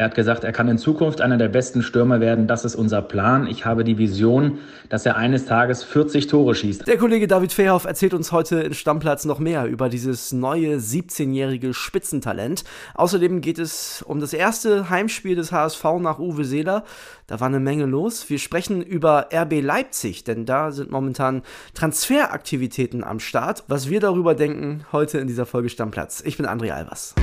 [0.00, 2.46] Er hat gesagt, er kann in Zukunft einer der besten Stürmer werden.
[2.46, 3.46] Das ist unser Plan.
[3.46, 4.56] Ich habe die Vision,
[4.88, 6.88] dass er eines Tages 40 Tore schießt.
[6.88, 11.74] Der Kollege David Fehrhoff erzählt uns heute in Stammplatz noch mehr über dieses neue 17-jährige
[11.74, 12.64] Spitzentalent.
[12.94, 16.84] Außerdem geht es um das erste Heimspiel des HSV nach Uwe Seeler.
[17.26, 18.30] Da war eine Menge los.
[18.30, 21.42] Wir sprechen über RB Leipzig, denn da sind momentan
[21.74, 23.64] Transferaktivitäten am Start.
[23.68, 26.22] Was wir darüber denken, heute in dieser Folge Stammplatz.
[26.24, 27.14] Ich bin André Albers.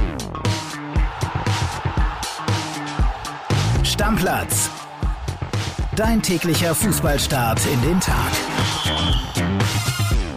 [3.98, 4.70] Stammplatz.
[5.96, 8.32] Dein täglicher Fußballstart in den Tag.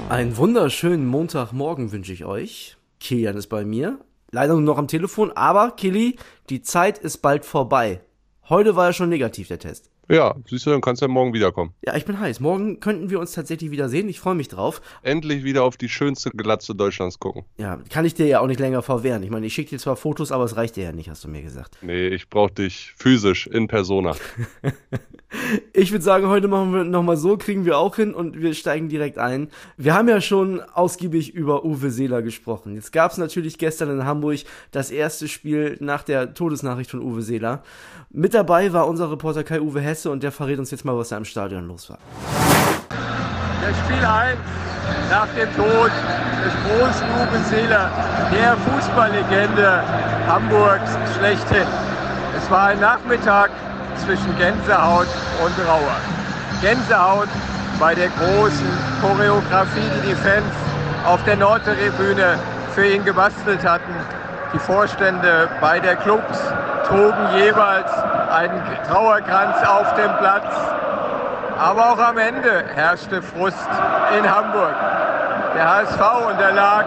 [0.09, 2.79] Einen wunderschönen Montagmorgen wünsche ich euch.
[3.01, 3.99] Kilian ist bei mir.
[4.31, 6.17] Leider nur noch am Telefon, aber Kili,
[6.49, 8.01] die Zeit ist bald vorbei.
[8.49, 9.90] Heute war ja schon negativ der Test.
[10.11, 11.73] Ja, siehst du, dann kannst du ja morgen wiederkommen.
[11.87, 12.41] Ja, ich bin heiß.
[12.41, 14.09] Morgen könnten wir uns tatsächlich wieder sehen.
[14.09, 14.83] Ich freue mich drauf.
[15.03, 17.45] Endlich wieder auf die schönste Glatze Deutschlands gucken.
[17.59, 19.23] Ja, kann ich dir ja auch nicht länger verwehren.
[19.23, 21.29] Ich meine, ich schicke dir zwar Fotos, aber es reicht dir ja nicht, hast du
[21.29, 21.79] mir gesagt.
[21.81, 24.17] Nee, ich brauche dich physisch, in Persona.
[25.73, 28.89] ich würde sagen, heute machen wir nochmal so, kriegen wir auch hin und wir steigen
[28.89, 29.49] direkt ein.
[29.77, 32.75] Wir haben ja schon ausgiebig über Uwe Seeler gesprochen.
[32.75, 34.41] Jetzt gab es natürlich gestern in Hamburg
[34.73, 37.63] das erste Spiel nach der Todesnachricht von Uwe Seeler.
[38.11, 41.17] Mit dabei war unser Reporter Kai-Uwe Hesse und der verrät uns jetzt mal, was da
[41.17, 41.99] im Stadion los war.
[43.63, 44.39] Der Spiel 1
[45.11, 45.91] nach dem Tod
[46.45, 47.91] des großen Uwe Seeler,
[48.33, 49.85] der Fußballlegende
[50.27, 51.67] Hamburgs schlechthin.
[52.37, 53.51] Es war ein Nachmittag
[54.05, 55.09] zwischen Gänsehaut
[55.45, 55.97] und Trauer.
[56.61, 57.29] Gänsehaut
[57.79, 58.69] bei der großen
[59.01, 60.55] Choreografie, die die Fans
[61.07, 62.39] auf der Nordtribüne
[62.75, 63.95] für ihn gebastelt hatten.
[64.53, 66.39] Die Vorstände beider Clubs
[66.87, 67.93] trugen jeweils
[68.31, 70.55] einen Trauerkranz auf dem Platz.
[71.59, 73.69] Aber auch am Ende herrschte Frust
[74.19, 74.75] in Hamburg.
[75.55, 76.87] Der HSV unterlag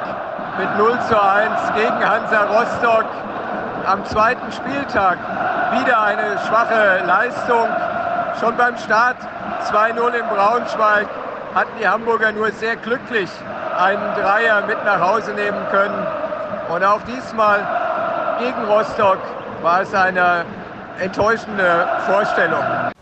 [0.58, 3.06] mit 0 zu 1 gegen Hansa Rostock.
[3.86, 5.18] Am zweiten Spieltag
[5.80, 7.68] wieder eine schwache Leistung.
[8.40, 9.18] Schon beim Start
[9.72, 11.08] 2-0 in Braunschweig
[11.56, 13.30] hatten die Hamburger nur sehr glücklich
[13.78, 16.06] einen Dreier mit nach Hause nehmen können.
[16.70, 17.60] Und auch diesmal
[18.40, 19.20] gegen Rostock
[19.62, 20.46] war es eine
[21.00, 22.93] enttäuschende Vorstellung.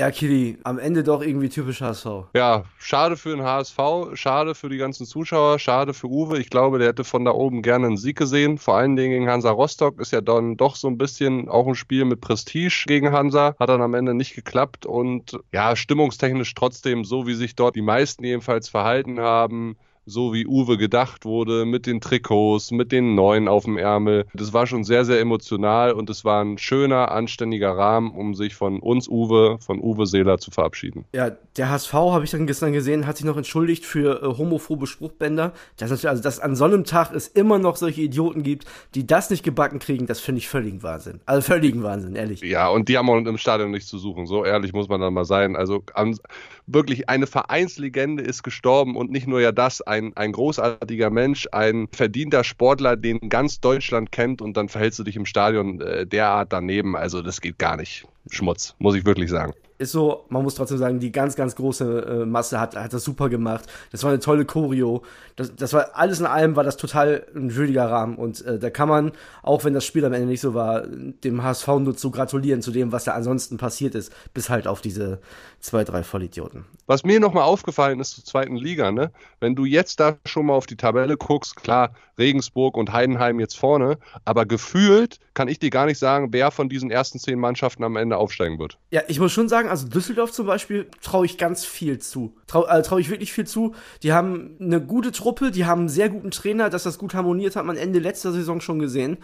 [0.00, 2.06] Ja, Kili, am Ende doch irgendwie typisch HSV.
[2.34, 3.78] Ja, schade für den HSV,
[4.14, 6.38] schade für die ganzen Zuschauer, schade für Uwe.
[6.38, 8.56] Ich glaube, der hätte von da oben gerne einen Sieg gesehen.
[8.56, 11.74] Vor allen Dingen gegen Hansa Rostock ist ja dann doch so ein bisschen auch ein
[11.74, 13.54] Spiel mit Prestige gegen Hansa.
[13.60, 17.82] Hat dann am Ende nicht geklappt und ja, stimmungstechnisch trotzdem so, wie sich dort die
[17.82, 19.76] meisten jedenfalls verhalten haben
[20.10, 24.26] so wie Uwe gedacht wurde, mit den Trikots, mit den neuen auf dem Ärmel.
[24.34, 28.54] Das war schon sehr, sehr emotional und es war ein schöner, anständiger Rahmen, um sich
[28.54, 31.04] von uns Uwe, von Uwe Seeler zu verabschieden.
[31.14, 34.86] Ja, der HSV, habe ich dann gestern gesehen, hat sich noch entschuldigt für äh, homophobe
[34.86, 35.52] Spruchbänder.
[35.76, 39.06] Das ist, also, dass an so einem Tag es immer noch solche Idioten gibt, die
[39.06, 41.20] das nicht gebacken kriegen, das finde ich völligen Wahnsinn.
[41.26, 42.40] Also völligen Wahnsinn, ehrlich.
[42.42, 44.26] Ja, und die haben auch im Stadion nichts zu suchen.
[44.26, 45.56] So ehrlich muss man dann mal sein.
[45.56, 46.18] Also an,
[46.66, 51.88] wirklich eine Vereinslegende ist gestorben und nicht nur ja das, ein, ein großartiger Mensch, ein
[51.92, 56.52] verdienter Sportler, den ganz Deutschland kennt und dann verhältst du dich im Stadion äh, derart
[56.52, 56.96] daneben.
[56.96, 58.06] Also das geht gar nicht.
[58.30, 62.22] Schmutz, muss ich wirklich sagen ist so, man muss trotzdem sagen, die ganz, ganz große
[62.22, 63.64] äh, Masse hat, hat das super gemacht.
[63.90, 65.02] Das war eine tolle Choreo.
[65.36, 68.16] Das, das war alles in allem war das total ein würdiger Rahmen.
[68.16, 71.42] Und äh, da kann man, auch wenn das Spiel am Ende nicht so war, dem
[71.42, 75.20] HSV nur zu gratulieren zu dem, was da ansonsten passiert ist, bis halt auf diese
[75.60, 76.66] zwei, drei Vollidioten.
[76.86, 79.10] Was mir nochmal aufgefallen ist zur zweiten Liga, ne?
[79.40, 83.56] Wenn du jetzt da schon mal auf die Tabelle guckst, klar, Regensburg und Heidenheim jetzt
[83.56, 87.82] vorne, aber gefühlt kann ich dir gar nicht sagen, wer von diesen ersten zehn Mannschaften
[87.82, 88.78] am Ende aufsteigen wird.
[88.90, 92.34] Ja, ich muss schon sagen, also Düsseldorf zum Beispiel traue ich ganz viel zu.
[92.46, 93.74] Traue äh, trau ich wirklich viel zu.
[94.02, 97.56] Die haben eine gute Truppe, die haben einen sehr guten Trainer, dass das gut harmoniert
[97.56, 99.18] hat man Ende letzter Saison schon gesehen.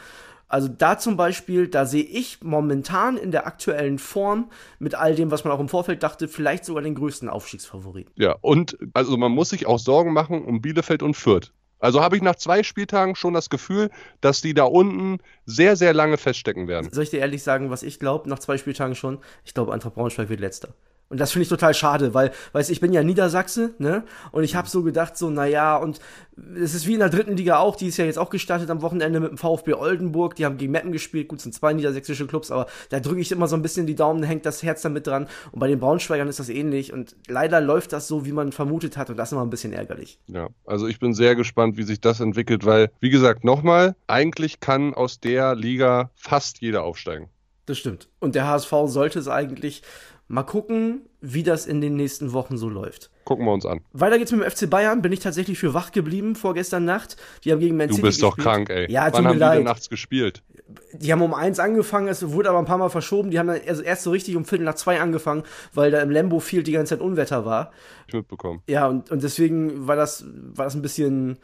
[0.49, 5.33] Also da zum Beispiel, da sehe ich momentan in der aktuellen Form mit all dem,
[5.33, 8.13] was man auch im Vorfeld dachte, vielleicht sogar den größten Aufstiegsfavoriten.
[8.15, 11.53] Ja, und also man muss sich auch Sorgen machen um Bielefeld und Fürth.
[11.79, 15.93] Also habe ich nach zwei Spieltagen schon das Gefühl, dass die da unten sehr, sehr
[15.93, 16.91] lange feststecken werden.
[16.91, 19.19] Soll ich dir ehrlich sagen, was ich glaube, nach zwei Spieltagen schon?
[19.45, 20.75] Ich glaube, Eintracht Braunschweig wird letzter.
[21.09, 24.05] Und das finde ich total schade, weil, weißt ich bin ja Niedersachse, ne?
[24.33, 26.01] Und ich habe so gedacht, so, naja, und
[26.61, 28.83] es ist wie in der dritten Liga auch, die ist ja jetzt auch gestartet am
[28.83, 32.51] Wochenende mit dem VfB Oldenburg, die haben gegen Meppen gespielt, gut, sind zwei niedersächsische Clubs,
[32.51, 35.29] aber da drücke ich immer so ein bisschen die Daumen, hängt das Herz damit dran.
[35.53, 36.93] Und bei den Braunschweigern ist das ähnlich.
[36.93, 39.73] Und leider läuft das so, wie man vermutet hat, und das ist immer ein bisschen
[39.73, 40.19] ärgerlich.
[40.27, 44.59] Ja, also ich bin sehr gespannt, wie sich das entwickelt, weil, wie gesagt, nochmal, eigentlich
[44.59, 47.31] kann aus der Liga fast jeder aufsteigen.
[47.67, 48.09] Das stimmt.
[48.21, 49.83] Und der HSV sollte es eigentlich
[50.29, 53.11] Mal gucken, wie das in den nächsten Wochen so läuft.
[53.25, 53.81] Gucken wir uns an.
[53.93, 55.03] Weiter geht's mit dem FC Bayern.
[55.03, 57.17] Bin ich tatsächlich für wach geblieben vorgestern Nacht.
[57.45, 58.39] Die haben gegen Man Du City bist gespielt.
[58.39, 58.91] doch krank, ey.
[58.91, 59.53] Ja, Wann tut mir haben leid.
[59.53, 60.43] die denn nachts gespielt?
[60.95, 63.31] die haben um eins angefangen, es wurde aber ein paar Mal verschoben.
[63.31, 65.45] Die haben dann also erst so richtig um Viertel nach zwei angefangen,
[65.75, 67.71] weil da im Lambo Field die ganze Zeit Unwetter war.
[68.09, 68.63] Ich mitbekommen.
[68.69, 70.25] Ja, und, und deswegen war das,
[70.55, 71.39] war das ein bisschen,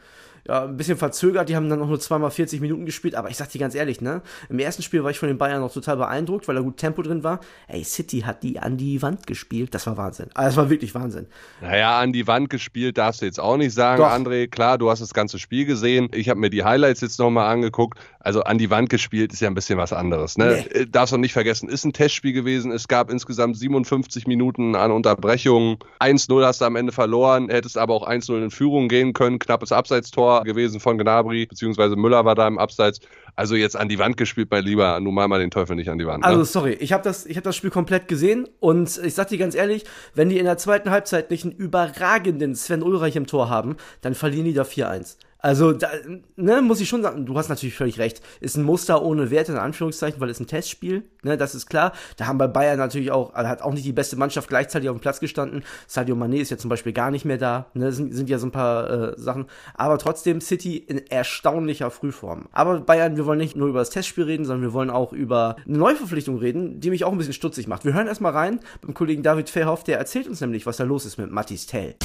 [0.47, 1.47] ja, ein bisschen verzögert.
[1.47, 3.15] Die haben dann noch nur zweimal 40 Minuten gespielt.
[3.15, 4.21] Aber ich sag dir ganz ehrlich, ne?
[4.49, 7.01] Im ersten Spiel war ich von den Bayern noch total beeindruckt, weil da gut Tempo
[7.01, 7.39] drin war.
[7.67, 9.73] Ey, City hat die an die Wand gespielt.
[9.73, 10.29] Das war Wahnsinn.
[10.33, 11.27] Also, das war wirklich Wahnsinn.
[11.61, 14.09] Naja, an die Wand gespielt darfst du jetzt auch nicht sagen, Doch.
[14.09, 14.47] André.
[14.47, 16.09] Klar, du hast das ganze Spiel gesehen.
[16.13, 17.97] Ich habe mir die Highlights jetzt nochmal angeguckt.
[18.19, 20.37] Also an die Wand gespielt ist ja ein bisschen was anderes.
[20.37, 20.65] Ne?
[20.73, 20.79] Nee.
[20.79, 22.71] Äh, Darfst du nicht vergessen, ist ein Testspiel gewesen.
[22.71, 25.77] Es gab insgesamt 57 Minuten an Unterbrechungen.
[25.99, 29.39] 1-0 hast du am Ende verloren, hättest aber auch 1-0 in Führung gehen können.
[29.39, 32.99] Knappes Abseitstor gewesen von Gnabry, beziehungsweise Müller war da im Abseits.
[33.35, 34.99] Also jetzt an die Wand gespielt, mein Lieber.
[34.99, 36.23] Nun mal mal den Teufel nicht an die Wand.
[36.23, 36.45] Also ne?
[36.45, 39.83] sorry, ich habe das, hab das Spiel komplett gesehen und ich sag dir ganz ehrlich,
[40.13, 44.15] wenn die in der zweiten Halbzeit nicht einen überragenden Sven Ulreich im Tor haben, dann
[44.15, 45.17] verlieren die da 4-1.
[45.43, 45.89] Also, da,
[46.37, 48.21] ne, muss ich schon sagen, du hast natürlich völlig recht.
[48.39, 51.91] Ist ein Muster ohne Wert, in Anführungszeichen, weil es ein Testspiel, ne, das ist klar.
[52.15, 54.95] Da haben bei Bayern natürlich auch, also hat auch nicht die beste Mannschaft gleichzeitig auf
[54.95, 55.65] dem Platz gestanden.
[55.85, 58.47] Sadio Mané ist ja zum Beispiel gar nicht mehr da, ne, sind, sind ja so
[58.47, 59.47] ein paar äh, Sachen.
[59.73, 62.47] Aber trotzdem City in erstaunlicher Frühform.
[62.53, 65.57] Aber Bayern, wir wollen nicht nur über das Testspiel reden, sondern wir wollen auch über
[65.67, 67.83] eine Neuverpflichtung reden, die mich auch ein bisschen stutzig macht.
[67.83, 71.05] Wir hören erstmal rein beim Kollegen David Verhoff, der erzählt uns nämlich, was da los
[71.05, 71.95] ist mit Mattis Tell.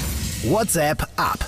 [0.43, 1.39] WhatsApp ab.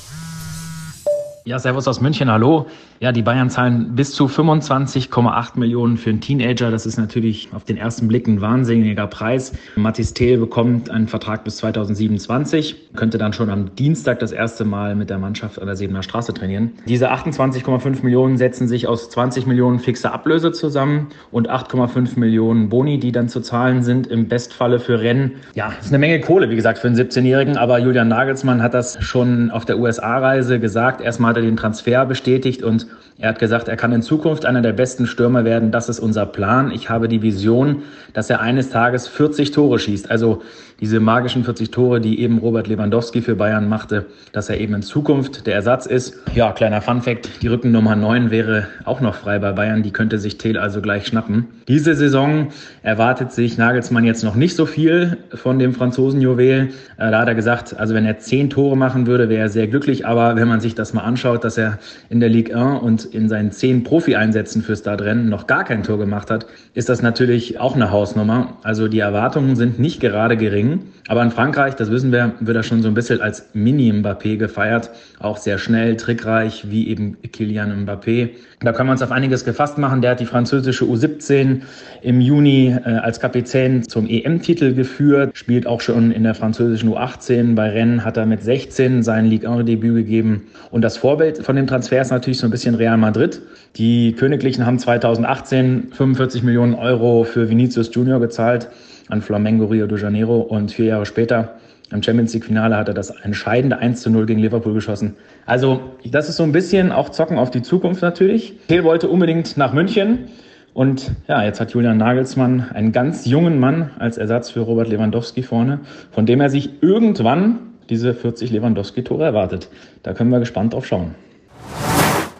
[1.44, 2.66] Ja, Servus aus München, hallo.
[3.02, 6.70] Ja, die Bayern zahlen bis zu 25,8 Millionen für einen Teenager.
[6.70, 9.54] Das ist natürlich auf den ersten Blick ein wahnsinniger Preis.
[9.74, 14.96] Mathis Thiel bekommt einen Vertrag bis 2027, könnte dann schon am Dienstag das erste Mal
[14.96, 16.72] mit der Mannschaft an der Sebener Straße trainieren.
[16.84, 22.98] Diese 28,5 Millionen setzen sich aus 20 Millionen fixer Ablöse zusammen und 8,5 Millionen Boni,
[22.98, 25.36] die dann zu zahlen sind, im Bestfalle für Rennen.
[25.54, 29.02] Ja, ist eine Menge Kohle, wie gesagt, für einen 17-Jährigen, aber Julian Nagelsmann hat das
[29.02, 31.00] schon auf der USA-Reise gesagt.
[31.00, 34.62] Erstmal hat er den Transfer bestätigt und er hat gesagt, er kann in Zukunft einer
[34.62, 35.70] der besten Stürmer werden.
[35.70, 36.70] Das ist unser Plan.
[36.70, 37.82] Ich habe die Vision,
[38.14, 40.10] dass er eines Tages 40 Tore schießt.
[40.10, 40.42] Also
[40.80, 44.82] diese magischen 40 Tore, die eben Robert Lewandowski für Bayern machte, dass er eben in
[44.82, 46.16] Zukunft der Ersatz ist.
[46.34, 49.82] Ja, kleiner Funfact, die Rückennummer 9 wäre auch noch frei bei Bayern.
[49.82, 51.46] Die könnte sich Thiel also gleich schnappen.
[51.68, 52.48] Diese Saison
[52.82, 56.70] erwartet sich Nagelsmann jetzt noch nicht so viel von dem Franzosen Juwel.
[56.96, 59.66] Äh, Da hat er gesagt, also wenn er 10 Tore machen würde, wäre er sehr
[59.66, 60.06] glücklich.
[60.06, 61.78] Aber wenn man sich das mal anschaut, dass er
[62.08, 65.98] in der Ligue 1 und in seinen 10 Profi-Einsätzen für Startrennen noch gar kein Tor
[65.98, 68.56] gemacht hat, ist das natürlich auch eine Hausnummer.
[68.62, 70.69] Also die Erwartungen sind nicht gerade gering.
[71.08, 74.90] Aber in Frankreich, das wissen wir, wird er schon so ein bisschen als Mini-Mbappé gefeiert.
[75.18, 78.30] Auch sehr schnell, trickreich, wie eben Kilian Mbappé.
[78.60, 80.02] Da können wir uns auf einiges gefasst machen.
[80.02, 81.62] Der hat die französische U17
[82.02, 87.54] im Juni äh, als Kapitän zum EM-Titel geführt, spielt auch schon in der französischen U18.
[87.54, 90.48] Bei Rennen hat er mit 16 sein Ligue 1-Debüt gegeben.
[90.70, 93.40] Und das Vorbild von dem Transfer ist natürlich so ein bisschen Real Madrid.
[93.76, 98.68] Die Königlichen haben 2018 45 Millionen Euro für Vinicius Junior gezahlt
[99.10, 101.56] an Flamengo Rio de Janeiro und vier Jahre später
[101.92, 105.16] im Champions League Finale hat er das entscheidende 1 zu 0 gegen Liverpool geschossen.
[105.44, 108.54] Also, das ist so ein bisschen auch Zocken auf die Zukunft natürlich.
[108.68, 110.28] Thiel wollte unbedingt nach München.
[110.72, 115.42] Und ja, jetzt hat Julian Nagelsmann einen ganz jungen Mann als Ersatz für Robert Lewandowski
[115.42, 115.80] vorne,
[116.12, 117.58] von dem er sich irgendwann
[117.88, 119.68] diese 40 Lewandowski-Tore erwartet.
[120.04, 121.16] Da können wir gespannt drauf schauen.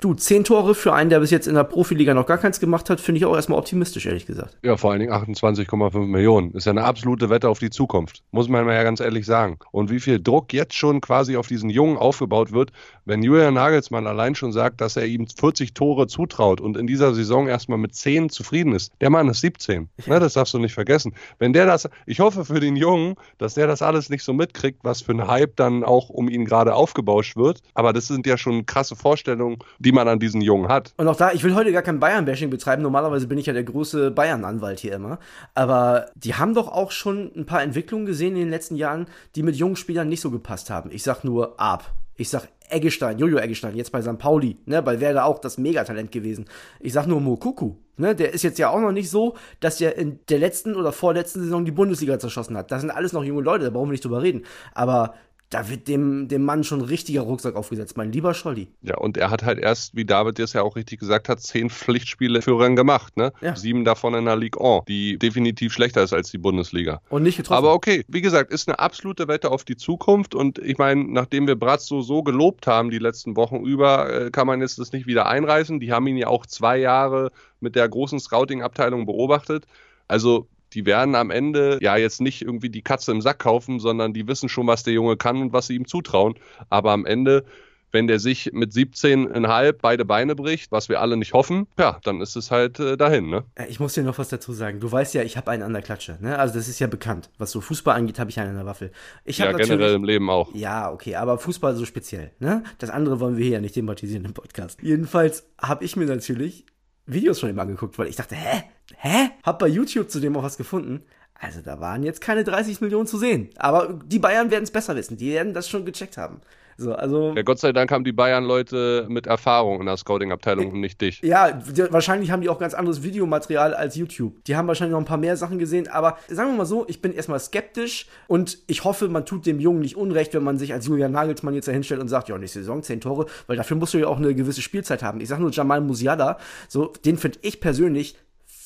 [0.00, 2.88] Du, 10 Tore für einen, der bis jetzt in der Profiliga noch gar keins gemacht
[2.88, 4.56] hat, finde ich auch erstmal optimistisch, ehrlich gesagt.
[4.62, 6.52] Ja, vor allen Dingen 28,5 Millionen.
[6.52, 8.22] Ist ja eine absolute Wette auf die Zukunft.
[8.30, 9.58] Muss man mal ja ganz ehrlich sagen.
[9.72, 12.70] Und wie viel Druck jetzt schon quasi auf diesen Jungen aufgebaut wird,
[13.04, 17.12] wenn Julian Nagelsmann allein schon sagt, dass er ihm 40 Tore zutraut und in dieser
[17.12, 18.94] Saison erstmal mit 10 zufrieden ist.
[19.02, 19.90] Der Mann ist 17.
[20.06, 21.12] Ne, das darfst du nicht vergessen.
[21.38, 24.78] Wenn der das, ich hoffe für den Jungen, dass der das alles nicht so mitkriegt,
[24.82, 27.60] was für ein Hype dann auch um ihn gerade aufgebauscht wird.
[27.74, 30.92] Aber das sind ja schon krasse Vorstellungen, die man an diesen Jungen hat.
[30.96, 32.82] Und auch da, ich will heute gar kein Bayern-Bashing betreiben.
[32.82, 35.18] Normalerweise bin ich ja der große Bayern-Anwalt hier immer.
[35.54, 39.06] Aber die haben doch auch schon ein paar Entwicklungen gesehen in den letzten Jahren,
[39.36, 40.90] die mit jungen Spielern nicht so gepasst haben.
[40.92, 41.94] Ich sag nur ab.
[42.16, 44.18] Ich sag Eggestein, Jojo Eggestein, jetzt bei St.
[44.18, 46.46] Pauli, ne, bei Werder auch das Megatalent gewesen.
[46.78, 49.96] Ich sag nur Mokuku, ne, der ist jetzt ja auch noch nicht so, dass er
[49.96, 52.70] in der letzten oder vorletzten Saison die Bundesliga zerschossen hat.
[52.70, 54.44] Das sind alles noch junge Leute, da brauchen wir nicht drüber reden.
[54.74, 55.14] Aber
[55.50, 58.68] da wird dem, dem Mann schon ein richtiger Rucksack aufgesetzt, mein lieber Scholli.
[58.82, 61.70] Ja, und er hat halt erst, wie David es ja auch richtig gesagt hat, zehn
[61.70, 63.32] Pflichtspiele für Rennes gemacht, ne?
[63.40, 63.56] Ja.
[63.56, 67.00] Sieben davon in der Ligue 1, die definitiv schlechter ist als die Bundesliga.
[67.08, 67.58] Und nicht getroffen.
[67.58, 71.48] Aber okay, wie gesagt, ist eine absolute Wette auf die Zukunft und ich meine, nachdem
[71.48, 75.08] wir Brazzo so gelobt haben die letzten Wochen über, äh, kann man jetzt das nicht
[75.08, 75.80] wieder einreißen.
[75.80, 79.66] Die haben ihn ja auch zwei Jahre mit der großen Scouting-Abteilung beobachtet.
[80.06, 84.12] Also die werden am Ende ja jetzt nicht irgendwie die Katze im Sack kaufen, sondern
[84.12, 86.34] die wissen schon, was der Junge kann und was sie ihm zutrauen.
[86.68, 87.44] Aber am Ende
[87.92, 92.20] wenn der sich mit 17,5 beide Beine bricht, was wir alle nicht hoffen, ja, dann
[92.20, 93.44] ist es halt äh, dahin, ne?
[93.68, 94.80] Ich muss dir noch was dazu sagen.
[94.80, 96.38] Du weißt ja, ich habe einen an der Klatsche, ne?
[96.38, 97.30] Also das ist ja bekannt.
[97.38, 98.92] Was so Fußball angeht, habe ich einen an der Waffel.
[99.24, 100.54] Ich ja, generell im Leben auch.
[100.54, 102.62] Ja, okay, aber Fußball so speziell, ne?
[102.78, 104.80] Das andere wollen wir hier ja nicht thematisieren im Podcast.
[104.82, 106.64] Jedenfalls habe ich mir natürlich
[107.12, 108.64] Videos von ihm angeguckt, weil ich dachte, hä?
[108.96, 109.30] Hä?
[109.42, 111.02] Hab bei YouTube zudem auch was gefunden.
[111.34, 113.50] Also da waren jetzt keine 30 Millionen zu sehen.
[113.56, 115.16] Aber die Bayern werden es besser wissen.
[115.16, 116.40] Die werden das schon gecheckt haben.
[116.80, 120.80] So, also, ja, Gott sei Dank haben die Bayern-Leute mit Erfahrung in der Scouting-Abteilung und
[120.80, 121.20] nicht dich.
[121.22, 124.42] Ja, die, wahrscheinlich haben die auch ganz anderes Videomaterial als YouTube.
[124.44, 127.02] Die haben wahrscheinlich noch ein paar mehr Sachen gesehen, aber sagen wir mal so, ich
[127.02, 130.72] bin erstmal skeptisch und ich hoffe, man tut dem Jungen nicht unrecht, wenn man sich
[130.72, 133.76] als Julian Nagelsmann jetzt da hinstellt und sagt, ja, nächste Saison 10 Tore, weil dafür
[133.76, 135.20] musst du ja auch eine gewisse Spielzeit haben.
[135.20, 138.16] Ich sag nur Jamal Musiala, so, den finde ich persönlich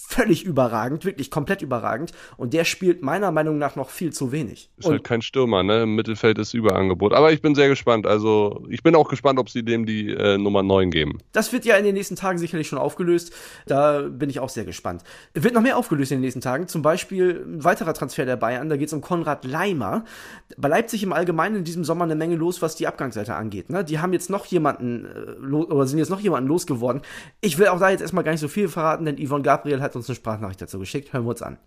[0.07, 2.13] völlig überragend, wirklich komplett überragend.
[2.37, 4.71] Und der spielt meiner Meinung nach noch viel zu wenig.
[4.77, 5.83] Ist und halt kein Stürmer, ne?
[5.83, 7.13] Im Mittelfeld ist Überangebot.
[7.13, 8.07] Aber ich bin sehr gespannt.
[8.07, 11.19] Also, ich bin auch gespannt, ob sie dem die äh, Nummer 9 geben.
[11.33, 13.33] Das wird ja in den nächsten Tagen sicherlich schon aufgelöst.
[13.67, 15.03] Da bin ich auch sehr gespannt.
[15.33, 16.69] Wird noch mehr aufgelöst in den nächsten Tagen.
[16.69, 18.69] Zum Beispiel ein weiterer Transfer der Bayern.
[18.69, 20.05] Da geht es um Konrad Leimer.
[20.57, 23.71] Bei Leipzig im Allgemeinen in diesem Sommer eine Menge los, was die Abgangsseite angeht.
[23.71, 23.85] Ne?
[23.85, 27.03] Die haben jetzt noch jemanden äh, oder sind jetzt noch jemanden losgeworden.
[27.41, 29.94] Ich will auch da jetzt erstmal gar nicht so viel verraten, denn Yvonne Gabriel hat
[29.97, 31.13] uns eine Sprachnachricht dazu geschickt.
[31.13, 31.59] Hören wir uns an.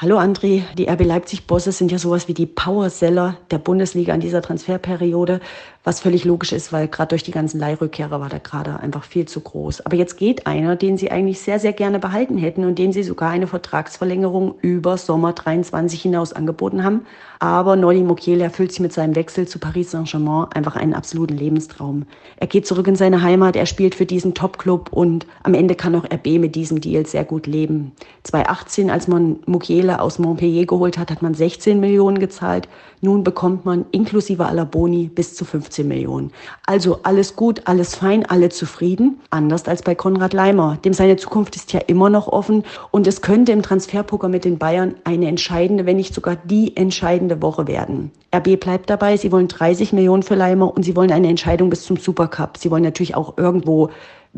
[0.00, 4.42] Hallo André, die RB Leipzig-Bosse sind ja sowas wie die Powerseller der Bundesliga in dieser
[4.42, 5.40] Transferperiode,
[5.82, 9.26] was völlig logisch ist, weil gerade durch die ganzen Leihrückkehrer war der gerade einfach viel
[9.26, 9.86] zu groß.
[9.86, 13.02] Aber jetzt geht einer, den sie eigentlich sehr, sehr gerne behalten hätten und dem sie
[13.02, 17.06] sogar eine Vertragsverlängerung über Sommer 23 hinaus angeboten haben.
[17.40, 22.04] Aber Nolly Mokiel erfüllt sich mit seinem Wechsel zu Paris Saint-Germain einfach einen absoluten Lebenstraum.
[22.36, 25.94] Er geht zurück in seine Heimat, er spielt für diesen Top-Club und am Ende kann
[25.94, 27.92] auch RB mit diesem Deal sehr gut leben.
[28.24, 29.38] 2018, als man
[29.88, 32.68] Mokiele aus Montpellier geholt hat, hat man 16 Millionen gezahlt.
[33.00, 36.30] Nun bekommt man inklusive aller Boni bis zu 15 Millionen.
[36.66, 39.20] Also alles gut, alles fein, alle zufrieden.
[39.30, 40.78] Anders als bei Konrad Leimer.
[40.84, 44.58] Dem seine Zukunft ist ja immer noch offen und es könnte im Transferpoker mit den
[44.58, 48.10] Bayern eine entscheidende, wenn nicht sogar die entscheidende Woche werden.
[48.34, 51.84] RB bleibt dabei, sie wollen 30 Millionen für Leimer und sie wollen eine Entscheidung bis
[51.84, 52.58] zum Supercup.
[52.58, 53.88] Sie wollen natürlich auch irgendwo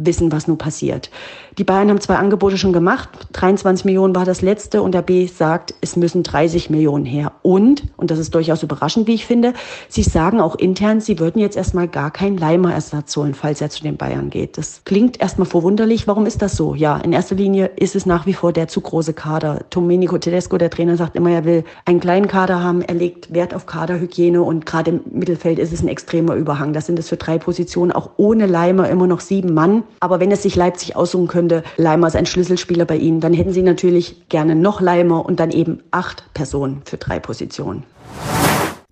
[0.06, 1.10] wissen, was nun passiert.
[1.58, 3.08] Die Bayern haben zwei Angebote schon gemacht.
[3.32, 7.32] 23 Millionen war das letzte und der B sagt, es müssen 30 Millionen her.
[7.42, 9.52] Und, und das ist durchaus überraschend, wie ich finde,
[9.88, 13.82] sie sagen auch intern, sie würden jetzt erstmal gar keinen Leimer-Ersatz holen, falls er zu
[13.82, 14.58] den Bayern geht.
[14.58, 16.06] Das klingt erstmal verwunderlich.
[16.06, 16.74] Warum ist das so?
[16.74, 19.64] Ja, in erster Linie ist es nach wie vor der zu große Kader.
[19.70, 22.82] Domenico Tedesco, der Trainer, sagt immer, er will einen kleinen Kader haben.
[22.82, 26.72] Er legt Wert auf Kaderhygiene und gerade im Mittelfeld ist es ein extremer Überhang.
[26.72, 29.82] Das sind es für drei Positionen, auch ohne Leimer immer noch sieben Mann.
[30.00, 33.52] Aber wenn es sich Leipzig aussuchen könnte, Leimer ist ein Schlüsselspieler bei ihnen, dann hätten
[33.52, 37.84] sie natürlich gerne noch Leimer und dann eben acht Personen für drei Positionen.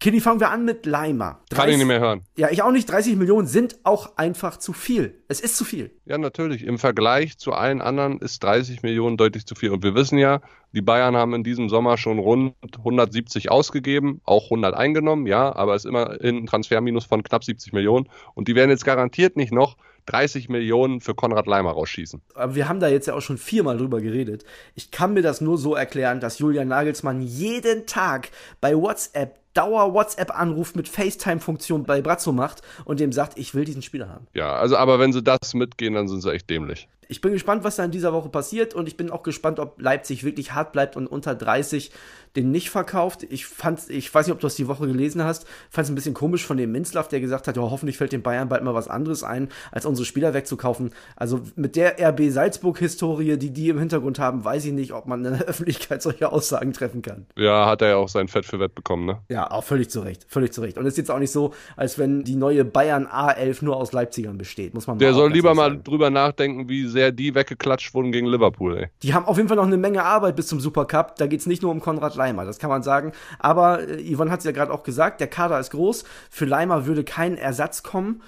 [0.01, 1.41] Kitty, fangen wir an mit Leimer.
[1.51, 2.23] 30, Kann ich nicht mehr hören.
[2.37, 2.89] Ja, ich auch nicht.
[2.89, 5.21] 30 Millionen sind auch einfach zu viel.
[5.27, 5.91] Es ist zu viel.
[6.05, 6.65] Ja, natürlich.
[6.65, 9.71] Im Vergleich zu allen anderen ist 30 Millionen deutlich zu viel.
[9.71, 10.41] Und wir wissen ja,
[10.73, 15.75] die Bayern haben in diesem Sommer schon rund 170 ausgegeben, auch 100 eingenommen, ja, aber
[15.75, 18.09] es ist immerhin ein Transferminus von knapp 70 Millionen.
[18.35, 19.77] Und die werden jetzt garantiert nicht noch
[20.09, 22.23] 30 Millionen für Konrad Leimer rausschießen.
[22.35, 24.45] Aber wir haben da jetzt ja auch schon viermal drüber geredet.
[24.75, 30.77] Ich kann mir das nur so erklären, dass Julian Nagelsmann jeden Tag bei WhatsApp Dauer-WhatsApp-Anruf
[30.77, 34.29] mit FaceTime-Funktion bei Brazzo macht und dem sagt, ich will diesen Spieler haben.
[34.33, 36.87] Ja, also aber wenn sie das mitgehen, dann sind sie echt dämlich.
[37.11, 39.81] Ich bin gespannt, was da in dieser Woche passiert und ich bin auch gespannt, ob
[39.81, 41.91] Leipzig wirklich hart bleibt und unter 30
[42.37, 43.27] den nicht verkauft.
[43.31, 45.95] Ich fand, ich weiß nicht, ob du das die Woche gelesen hast, fand es ein
[45.95, 48.75] bisschen komisch von dem Minzlaff, der gesagt hat, ja, hoffentlich fällt den Bayern bald mal
[48.75, 50.93] was anderes ein, als unsere Spieler wegzukaufen.
[51.17, 55.25] Also mit der RB Salzburg-Historie, die die im Hintergrund haben, weiß ich nicht, ob man
[55.25, 57.27] in der Öffentlichkeit solche Aussagen treffen kann.
[57.37, 59.19] Ja, hat er ja auch sein Fett für Wett bekommen, ne?
[59.29, 60.79] Ja, auch völlig zu Recht, völlig zu Recht.
[60.79, 63.93] Und es ist jetzt auch nicht so, als wenn die neue Bayern A11 nur aus
[63.93, 68.11] Leipzigern besteht, muss man Der soll lieber mal drüber nachdenken, wie sehr die weggeklatscht wurden
[68.11, 68.77] gegen Liverpool.
[68.77, 68.89] Ey.
[69.05, 71.15] Die haben auf jeden Fall noch eine Menge Arbeit bis zum Supercup.
[71.17, 73.13] Da geht es nicht nur um Konrad Leimer, das kann man sagen.
[73.39, 76.05] Aber äh, Yvonne hat es ja gerade auch gesagt, der Kader ist groß.
[76.29, 78.23] Für Leimer würde kein Ersatz kommen.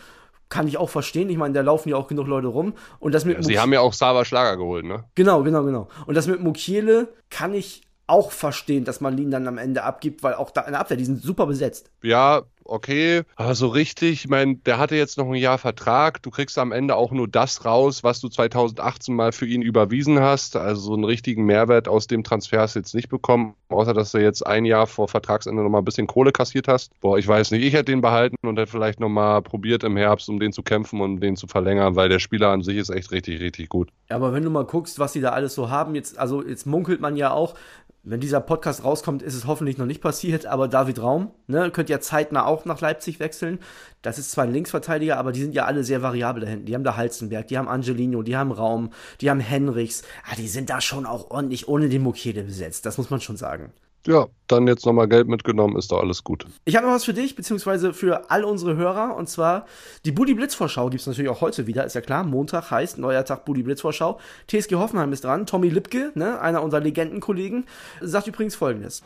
[0.48, 1.30] Kann ich auch verstehen.
[1.30, 2.74] Ich meine, da laufen ja auch genug Leute rum.
[3.00, 5.04] Und das mit ja, Sie haben ja auch Sava Schlager geholt, ne?
[5.16, 5.88] Genau, genau, genau.
[6.06, 10.22] Und das mit Mukiele kann ich auch verstehen, dass man ihn dann am Ende abgibt,
[10.24, 11.90] weil auch da in der Abwehr, die sind super besetzt.
[12.02, 16.30] Ja, okay, aber so richtig, ich meine, der hatte jetzt noch ein Jahr Vertrag, du
[16.30, 20.56] kriegst am Ende auch nur das raus, was du 2018 mal für ihn überwiesen hast,
[20.56, 24.12] also so einen richtigen Mehrwert aus dem Transfer hast du jetzt nicht bekommen, außer dass
[24.12, 26.92] du jetzt ein Jahr vor Vertragsende nochmal ein bisschen Kohle kassiert hast.
[27.00, 30.28] Boah, ich weiß nicht, ich hätte den behalten und hätte vielleicht nochmal probiert im Herbst,
[30.28, 33.10] um den zu kämpfen und den zu verlängern, weil der Spieler an sich ist echt
[33.10, 33.90] richtig, richtig gut.
[34.08, 36.66] Ja, aber wenn du mal guckst, was sie da alles so haben, jetzt, also jetzt
[36.66, 37.54] munkelt man ja auch,
[38.02, 41.92] wenn dieser Podcast rauskommt, ist es hoffentlich noch nicht passiert, aber David Raum, ne, könnte
[41.92, 43.58] ja zeitnah auch nach Leipzig wechseln.
[44.00, 46.66] Das ist zwar ein Linksverteidiger, aber die sind ja alle sehr variabel da hinten.
[46.66, 48.90] Die haben da Halzenberg, die haben Angelino, die haben Raum,
[49.20, 50.02] die haben Henrichs.
[50.24, 52.86] Ah, die sind da schon auch ordentlich ohne den Mokede besetzt.
[52.86, 53.72] Das muss man schon sagen.
[54.06, 56.46] Ja, dann jetzt nochmal Geld mitgenommen, ist doch alles gut.
[56.64, 59.14] Ich habe noch was für dich, beziehungsweise für all unsere Hörer.
[59.14, 59.66] Und zwar
[60.06, 62.24] die Bulli Blitzvorschau gibt es natürlich auch heute wieder, ist ja klar.
[62.24, 64.18] Montag heißt neuer Tag Bulli Blitzvorschau.
[64.48, 65.44] TSG Hoffenheim ist dran.
[65.46, 67.66] Tommy Lipke, ne, einer unserer Legendenkollegen,
[68.00, 69.02] sagt übrigens folgendes.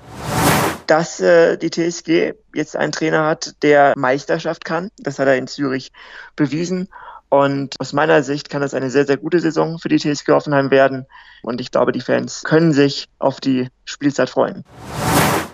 [0.86, 4.90] Dass äh, die TSG jetzt einen Trainer hat, der Meisterschaft kann.
[4.98, 5.90] Das hat er in Zürich
[6.36, 6.88] bewiesen.
[7.34, 10.70] Und aus meiner Sicht kann es eine sehr, sehr gute Saison für die TSG Hoffenheim
[10.70, 11.06] werden.
[11.42, 14.62] Und ich glaube, die Fans können sich auf die Spielzeit freuen.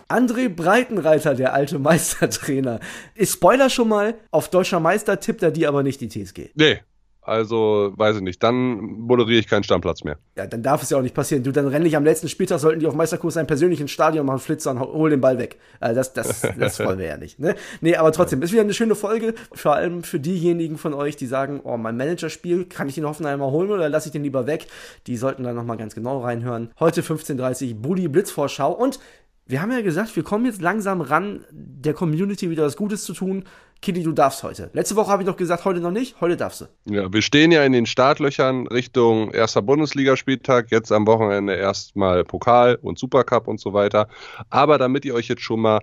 [0.07, 2.81] André Breitenreiter, der alte Meistertrainer.
[3.15, 6.51] Ist Spoiler schon mal, auf deutscher Meister tippt er die aber nicht die TSG.
[6.55, 6.81] Nee,
[7.23, 8.43] also, weiß ich nicht.
[8.43, 10.19] Dann moderiere ich keinen Stammplatz mehr.
[10.37, 11.43] Ja, dann darf es ja auch nicht passieren.
[11.43, 14.25] Du, dann renne ich am letzten Spieltag, sollten die auf Meisterkurs sein, persönlich ins Stadion
[14.27, 15.59] machen, Flitzer und hol den Ball weg.
[15.81, 17.39] Also das, das, das wollen wir ja nicht.
[17.39, 17.55] Ne?
[17.83, 19.35] Nee, aber trotzdem, ist wieder eine schöne Folge.
[19.53, 23.39] Vor allem für diejenigen von euch, die sagen, oh, mein Managerspiel, kann ich den Hoffenheim
[23.39, 24.67] mal holen oder lasse ich den lieber weg?
[25.07, 26.71] Die sollten da nochmal ganz genau reinhören.
[26.81, 28.73] Heute 15.30 Uhr, Bulli Blitzvorschau.
[28.73, 28.99] Und
[29.51, 33.13] wir haben ja gesagt, wir kommen jetzt langsam ran, der Community wieder was Gutes zu
[33.13, 33.45] tun.
[33.83, 34.69] Kitty, du darfst heute.
[34.75, 36.65] Letzte Woche habe ich noch gesagt, heute noch nicht, heute darfst du.
[36.85, 42.79] Ja, wir stehen ja in den Startlöchern Richtung erster Bundesligaspieltag, jetzt am Wochenende erstmal Pokal
[42.83, 44.09] und Supercup und so weiter.
[44.51, 45.81] Aber damit ihr euch jetzt schon mal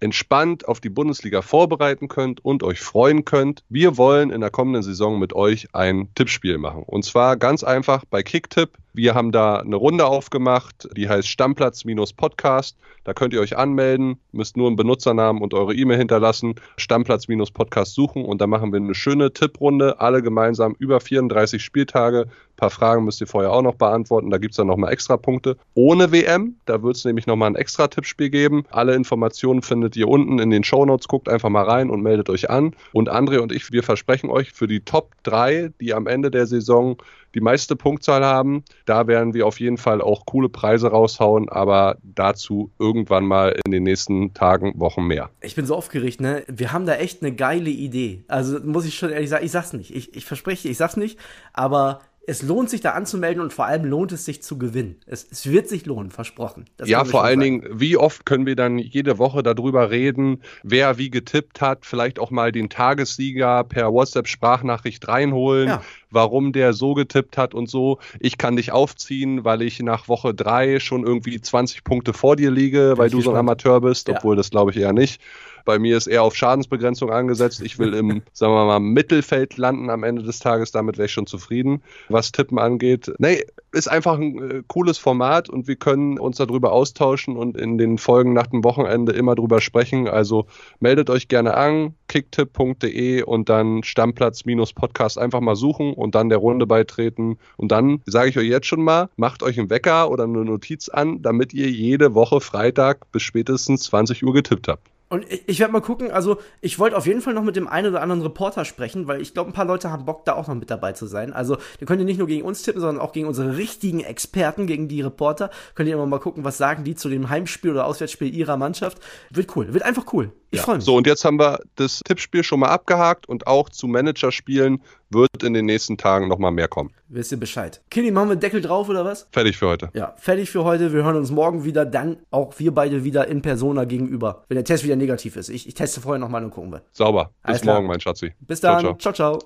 [0.00, 3.62] entspannt auf die Bundesliga vorbereiten könnt und euch freuen könnt.
[3.68, 6.82] Wir wollen in der kommenden Saison mit euch ein Tippspiel machen.
[6.86, 8.70] Und zwar ganz einfach bei Kicktipp.
[8.92, 12.76] Wir haben da eine Runde aufgemacht, die heißt Stammplatz-Podcast.
[13.04, 18.24] Da könnt ihr euch anmelden, müsst nur einen Benutzernamen und eure E-Mail hinterlassen, Stammplatz-Podcast suchen
[18.24, 22.26] und dann machen wir eine schöne Tipprunde, alle gemeinsam über 34 Spieltage.
[22.60, 25.56] Paar Fragen müsst ihr vorher auch noch beantworten, da gibt es dann nochmal extra Punkte.
[25.72, 28.64] Ohne WM, da wird es nämlich nochmal ein extra Tippspiel geben.
[28.70, 32.50] Alle Informationen findet ihr unten in den Shownotes, guckt einfach mal rein und meldet euch
[32.50, 32.76] an.
[32.92, 36.46] Und André und ich, wir versprechen euch für die Top 3, die am Ende der
[36.46, 36.98] Saison
[37.34, 38.64] die meiste Punktzahl haben.
[38.86, 43.70] Da werden wir auf jeden Fall auch coole Preise raushauen, aber dazu irgendwann mal in
[43.70, 45.30] den nächsten Tagen, Wochen mehr.
[45.40, 46.44] Ich bin so aufgeregt, ne?
[46.48, 48.24] Wir haben da echt eine geile Idee.
[48.28, 49.94] Also muss ich schon ehrlich sagen, ich sag's nicht.
[49.94, 51.18] Ich, ich verspreche, ich sag's nicht,
[51.52, 54.96] aber es lohnt sich da anzumelden und vor allem lohnt es sich zu gewinnen.
[55.06, 56.66] Es, es wird sich lohnen, versprochen.
[56.76, 57.62] Das ja, vor allen sagen.
[57.62, 62.18] Dingen, wie oft können wir dann jede Woche darüber reden, wer wie getippt hat, vielleicht
[62.18, 65.82] auch mal den Tagessieger per WhatsApp-Sprachnachricht reinholen, ja.
[66.10, 67.98] Warum der so getippt hat und so.
[68.18, 72.50] Ich kann dich aufziehen, weil ich nach Woche drei schon irgendwie 20 Punkte vor dir
[72.50, 74.38] liege, weil du so ein Amateur bist, obwohl ja.
[74.38, 75.20] das glaube ich eher nicht.
[75.64, 77.60] Bei mir ist eher auf Schadensbegrenzung angesetzt.
[77.62, 80.72] Ich will im, sagen wir mal, Mittelfeld landen am Ende des Tages.
[80.72, 83.12] Damit wäre ich schon zufrieden, was Tippen angeht.
[83.18, 87.78] Nee, ist einfach ein äh, cooles Format und wir können uns darüber austauschen und in
[87.78, 90.08] den Folgen nach dem Wochenende immer drüber sprechen.
[90.08, 90.46] Also
[90.80, 96.66] meldet euch gerne an, kicktipp.de und dann Stammplatz-Podcast einfach mal suchen und dann der Runde
[96.66, 97.38] beitreten.
[97.56, 100.88] Und dann sage ich euch jetzt schon mal, macht euch einen Wecker oder eine Notiz
[100.88, 104.90] an, damit ihr jede Woche Freitag bis spätestens 20 Uhr getippt habt.
[105.10, 107.66] Und ich, ich werde mal gucken, also ich wollte auf jeden Fall noch mit dem
[107.66, 110.46] einen oder anderen Reporter sprechen, weil ich glaube, ein paar Leute haben Bock, da auch
[110.46, 111.32] noch mit dabei zu sein.
[111.32, 114.68] Also, ihr könnt ihr nicht nur gegen uns tippen, sondern auch gegen unsere richtigen Experten,
[114.68, 115.50] gegen die Reporter.
[115.74, 118.98] Könnt ihr immer mal gucken, was sagen die zu dem Heimspiel oder Auswärtsspiel ihrer Mannschaft.
[119.30, 120.32] Wird cool, wird einfach cool.
[120.52, 120.64] Ich ja.
[120.64, 120.84] freue mich.
[120.84, 125.42] So, und jetzt haben wir das Tippspiel schon mal abgehakt und auch zu Managerspielen wird
[125.42, 126.90] in den nächsten Tagen nochmal mehr kommen.
[127.08, 127.80] Wisst ihr Bescheid.
[127.90, 129.28] Kili, machen wir Deckel drauf oder was?
[129.32, 129.90] Fertig für heute.
[129.94, 130.92] Ja, fertig für heute.
[130.92, 134.64] Wir hören uns morgen wieder, dann auch wir beide wieder in Persona gegenüber, wenn der
[134.64, 135.48] Test wieder negativ ist.
[135.48, 136.82] Ich, ich teste vorher nochmal und gucken wir.
[136.92, 137.30] Sauber.
[137.42, 137.88] Bis Alles morgen, klar.
[137.88, 138.32] mein Schatzi.
[138.40, 138.80] Bis dann.
[138.80, 139.12] ciao.
[139.12, 139.12] ciao.
[139.12, 139.38] ciao.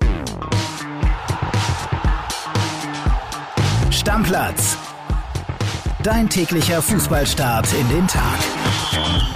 [3.91, 4.77] Stammplatz.
[6.03, 9.34] Dein täglicher Fußballstart in den Tag.